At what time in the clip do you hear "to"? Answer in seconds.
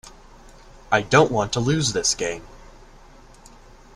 1.53-1.59